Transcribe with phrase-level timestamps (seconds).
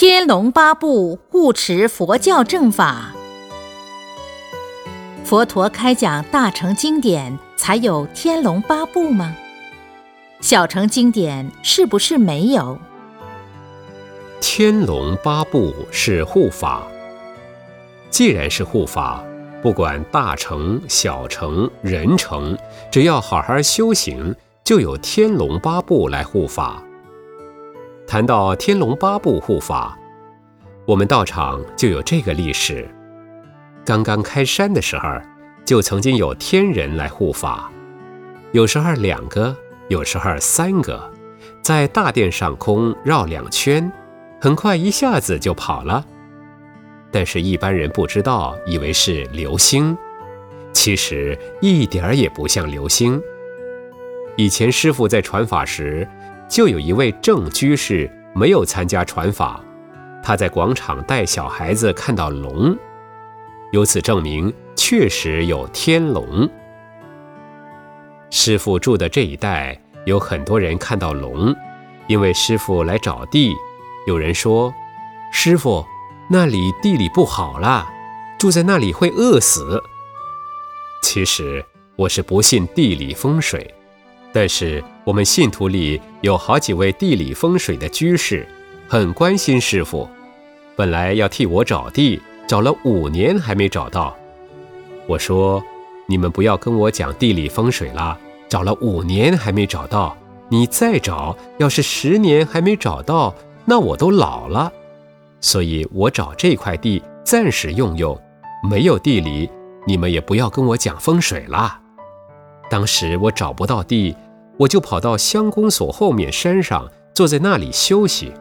[0.00, 3.16] 天龙八部护持佛教正法。
[5.24, 9.34] 佛陀开讲大乘经典才有天龙八部吗？
[10.40, 12.78] 小乘经典是不是没有？
[14.40, 16.86] 天龙八部是护法。
[18.08, 19.20] 既然是护法，
[19.60, 22.56] 不管大乘、小乘、人乘，
[22.88, 26.80] 只要好好修行，就有天龙八部来护法。
[28.08, 29.94] 谈到天龙八部护法，
[30.86, 32.88] 我们道场就有这个历史。
[33.84, 35.06] 刚刚开山的时候，
[35.62, 37.70] 就曾经有天人来护法，
[38.52, 39.54] 有时候两个，
[39.88, 41.12] 有时候三个，
[41.60, 43.92] 在大殿上空绕两圈，
[44.40, 46.02] 很快一下子就跑了。
[47.10, 49.94] 但是，一般人不知道，以为是流星，
[50.72, 53.20] 其实一点儿也不像流星。
[54.38, 56.08] 以前师傅在传法时。
[56.48, 59.60] 就有一位正居士没有参加传法，
[60.22, 62.76] 他在广场带小孩子看到龙，
[63.72, 66.48] 由此证明确实有天龙。
[68.30, 71.54] 师傅住的这一带有很多人看到龙，
[72.06, 73.54] 因为师傅来找地，
[74.06, 74.72] 有人说
[75.32, 75.84] ：“师傅，
[76.30, 77.86] 那里地里不好啦，
[78.38, 79.82] 住在那里会饿死。”
[81.02, 81.64] 其实
[81.96, 83.74] 我是不信地理风水。
[84.38, 88.46] 但是我们信徒里有好几位地理风水的居士，
[88.86, 90.08] 很关心师傅。
[90.76, 94.16] 本来要替我找地，找了五年还没找到。
[95.08, 95.60] 我说
[96.06, 98.16] ：“你们不要跟我讲地理风水啦，
[98.48, 100.16] 找了五年还没找到，
[100.48, 104.72] 你再找，要是十年还没找到，那我都老了。
[105.40, 108.16] 所以我找这块地暂时用用，
[108.70, 109.50] 没有地理，
[109.84, 111.80] 你们也不要跟我讲风水啦。”
[112.70, 114.14] 当时我找不到地，
[114.58, 118.32] 我就跑到乡公所后面山上，坐在那里休息。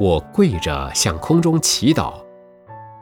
[0.00, 2.14] 我跪着向空中祈祷，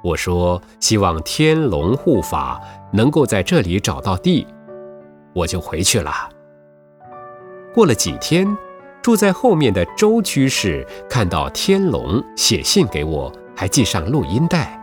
[0.05, 2.61] 我说：“希望天龙护法
[2.93, 4.47] 能够在这里找到地。”
[5.35, 6.13] 我就回去了。
[7.75, 8.57] 过了几天，
[9.03, 14.81] 住在后面的周居士看到天龙，写信给我，还寄上录音带。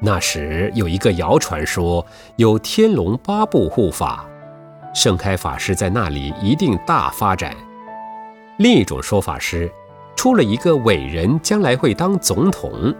[0.00, 4.29] 那时有一个谣传说，有天龙八部护法。
[4.92, 7.54] 盛开法师在那里一定大发展。
[8.58, 9.70] 另一种说法是，
[10.16, 12.94] 出了一个伟人，将来会当总统。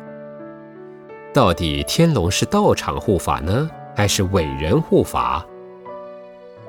[1.35, 5.45] 到底天龙是道场护法呢，还是伟人护法？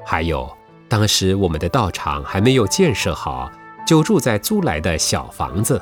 [0.06, 0.50] 还有，
[0.90, 3.50] 当时我们的道场还没有建设好，
[3.88, 5.82] 就住在租来的小房子，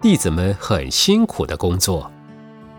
[0.00, 2.10] 弟子们很辛苦的工作。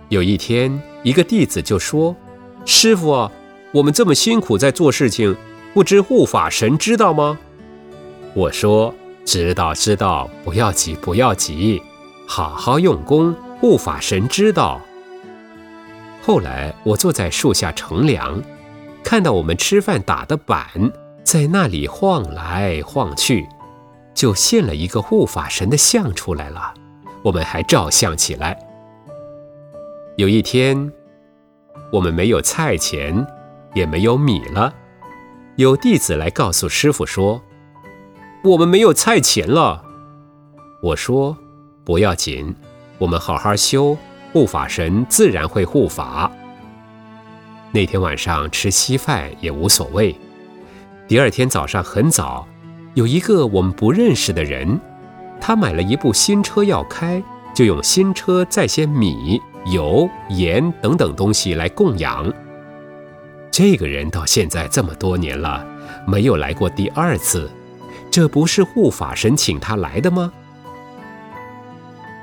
[0.09, 2.15] 有一天，一个弟子就说
[2.63, 3.29] ：“师傅，
[3.73, 5.35] 我们这么辛苦在做事情。”
[5.77, 7.38] 不知护法神知道吗？
[8.33, 8.91] 我说
[9.23, 11.79] 知道，知道，不要急，不要急，
[12.27, 14.81] 好好用功，护法神知道。
[16.23, 18.41] 后来我坐在树下乘凉，
[19.03, 20.66] 看到我们吃饭打的板
[21.23, 23.47] 在那里晃来晃去，
[24.16, 26.73] 就现了一个护法神的像出来了，
[27.21, 28.57] 我们还照相起来。
[30.16, 30.91] 有一天，
[31.91, 33.27] 我们没有菜钱，
[33.75, 34.73] 也没有米了。
[35.57, 37.41] 有弟子来告诉师傅说
[38.45, 39.84] ：“我们没有菜钱了。”
[40.84, 41.35] 我说
[41.84, 42.56] ：“不要紧，
[43.00, 43.97] 我们好好修，
[44.31, 46.31] 护法神自然会护法。”
[47.73, 50.16] 那天晚上吃稀饭也无所谓。
[51.07, 52.47] 第二天早上很早，
[52.94, 54.79] 有一个我们不认识的人，
[55.41, 57.22] 他买了一部新车要开，
[57.56, 59.41] 就用新车载些米、
[59.73, 62.31] 油、盐等等东西来供养。
[63.57, 65.66] 这个人到现在这么多年了，
[66.06, 67.50] 没有来过第二次，
[68.12, 70.31] 这不是护法神请他来的吗？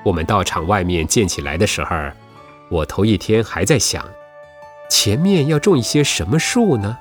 [0.05, 1.97] 我们道场外面建起来的时候，
[2.71, 4.09] 我头一天还在想，
[4.89, 6.97] 前面要种一些什么树呢？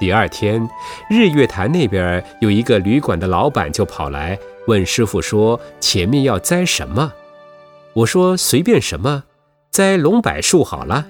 [0.00, 0.66] 第二天，
[1.10, 7.12] 日月潭那边有一个旅馆的老板就跑来问师傅说：“前面要栽什么？”
[7.92, 9.24] 我说：“随便什么，
[9.70, 11.06] 栽龙柏树好了。”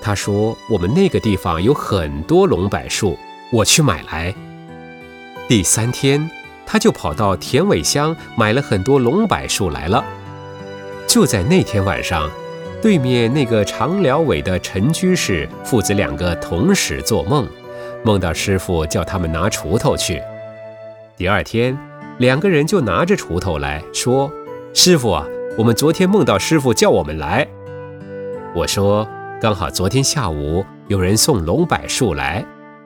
[0.00, 3.18] 他说：“我们那个地方有很多龙柏树，
[3.50, 4.32] 我去买来。”
[5.48, 6.30] 第三天，
[6.64, 10.04] 他就跑到田尾乡买了很多龙柏树来了。
[11.08, 12.30] 就在那天晚上，
[12.80, 17.48] 对面那个长寮尾的陈居士父子两个同时做梦，
[18.04, 20.22] 梦到师傅叫他们拿锄头去。
[21.16, 21.76] 第二天，
[22.18, 24.30] 两个人就拿着锄头来说
[24.72, 25.26] ：“师傅啊，
[25.58, 27.44] 我们昨天梦到师傅叫我们来。”
[28.54, 29.04] 我说。
[29.38, 32.42] 刚好昨天下午有人送龙柏树来，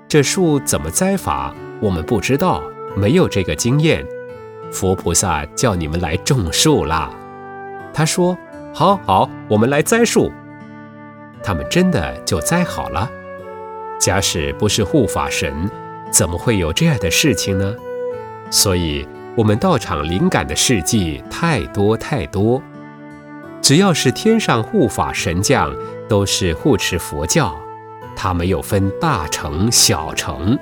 [0.09, 2.61] 这树怎么栽法，我们不知道，
[2.97, 4.05] 没有这个经验。
[4.73, 7.09] 佛菩萨叫你们来种树啦。
[7.95, 8.37] 他说
[8.75, 10.33] ：“好好，我们来栽树。”
[11.41, 13.09] 他们真的就栽好了。
[14.01, 15.71] 假使不是护法神，
[16.11, 17.77] 怎么会有这样的事情呢？
[18.51, 19.07] 所以，
[19.37, 22.61] 我们道场灵感的事迹太多太多。
[23.63, 25.73] 只要是天上护法神将，
[26.11, 27.57] 都是护持佛教，
[28.17, 30.59] 它没有分大乘小乘。